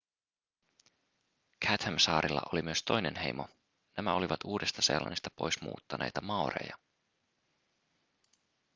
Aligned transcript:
chathamsaarilla 1.65 2.41
oli 2.53 2.61
myös 2.61 2.83
toinen 2.83 3.15
heimo 3.15 3.47
nämä 3.97 4.13
olivat 4.13 4.39
uudesta-seelannista 4.45 5.29
pois 5.35 5.61
muuttaneita 5.61 6.21
maoreja 6.21 6.77